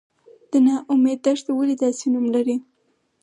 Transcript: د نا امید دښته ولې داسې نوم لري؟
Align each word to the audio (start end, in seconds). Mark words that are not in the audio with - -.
د 0.51 0.53
نا 0.65 0.75
امید 0.93 1.19
دښته 1.25 1.51
ولې 1.55 1.75
داسې 1.83 2.05
نوم 2.13 2.25
لري؟ 2.35 2.57